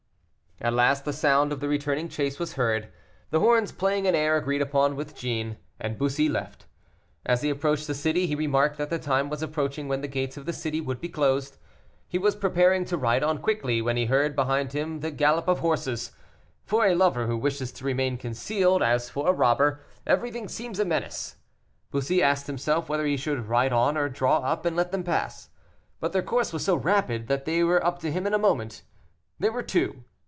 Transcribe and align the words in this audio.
At 0.63 0.73
last 0.73 1.05
the 1.05 1.11
sound 1.13 1.51
of 1.51 1.59
the 1.59 1.67
returning 1.67 2.07
chase 2.07 2.37
was 2.37 2.53
heard, 2.53 2.89
the 3.31 3.39
horns 3.39 3.71
playing 3.71 4.05
an 4.05 4.13
air 4.13 4.37
agreed 4.37 4.61
upon 4.61 4.95
with 4.95 5.15
Jeanne, 5.15 5.57
and 5.79 5.97
Bussy 5.97 6.29
left. 6.29 6.67
As 7.25 7.41
he 7.41 7.49
approached 7.49 7.87
the 7.87 7.95
city, 7.95 8.27
he 8.27 8.35
remarked 8.35 8.77
that 8.77 8.91
the 8.91 8.99
time 8.99 9.27
was 9.27 9.41
approaching 9.41 9.87
when 9.87 10.01
the 10.01 10.07
gates 10.07 10.37
of 10.37 10.45
the 10.45 10.53
city 10.53 10.79
would 10.79 11.01
be 11.01 11.09
closed. 11.09 11.57
He 12.07 12.19
was 12.19 12.35
preparing 12.35 12.85
to 12.85 12.97
ride 12.97 13.23
on 13.23 13.39
quickly, 13.39 13.81
when 13.81 13.97
he 13.97 14.05
heard 14.05 14.35
behind 14.35 14.73
him 14.73 14.99
the 14.99 15.09
gallop 15.09 15.47
of 15.47 15.61
horses. 15.61 16.11
For 16.63 16.85
a 16.85 16.93
lover 16.93 17.25
who 17.25 17.37
wishes 17.39 17.71
to 17.71 17.83
remain 17.85 18.17
concealed, 18.17 18.83
as 18.83 19.09
for 19.09 19.27
a 19.29 19.33
robber, 19.33 19.81
everything 20.05 20.47
seems 20.47 20.79
a 20.79 20.85
menace. 20.85 21.37
Bussy 21.89 22.21
asked 22.21 22.45
himself 22.45 22.87
whether 22.87 23.07
he 23.07 23.17
should 23.17 23.47
ride 23.49 23.73
on 23.73 23.97
or 23.97 24.09
draw 24.09 24.37
up 24.41 24.63
and 24.67 24.75
let 24.75 24.91
them 24.91 25.03
pass, 25.03 25.49
but 25.99 26.13
their 26.13 26.21
course 26.21 26.53
was 26.53 26.63
so 26.63 26.75
rapid 26.75 27.25
that 27.29 27.45
they 27.45 27.63
were 27.63 27.83
up 27.83 27.97
to 28.01 28.11
him 28.11 28.27
in 28.27 28.33
a 28.35 28.37
moment. 28.37 28.83
There 29.39 29.51
were 29.51 29.63
two. 29.63 30.03